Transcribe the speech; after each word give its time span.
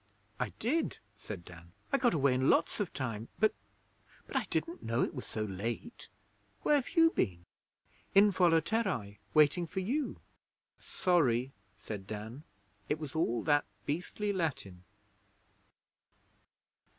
'I 0.39 0.49
did,' 0.57 0.97
said 1.15 1.45
Dan. 1.45 1.73
'I 1.93 1.97
got 1.99 2.13
away 2.15 2.33
in 2.33 2.49
lots 2.49 2.79
of 2.79 2.91
time, 2.91 3.27
but 3.37 3.53
but 4.25 4.35
I 4.35 4.45
didn't 4.49 4.81
know 4.81 5.03
it 5.03 5.13
was 5.13 5.27
so 5.27 5.43
late. 5.43 6.09
Where've 6.63 6.89
you 6.97 7.11
been?' 7.11 7.45
'In 8.15 8.31
Volaterrae 8.31 9.19
waiting 9.35 9.67
for 9.67 9.79
you.' 9.79 10.19
'Sorry,' 10.79 11.51
said 11.77 12.07
Dan. 12.07 12.41
'It 12.89 12.97
was 12.97 13.13
all 13.13 13.43
that 13.43 13.65
beastly 13.85 14.33
Latin.' 14.33 14.83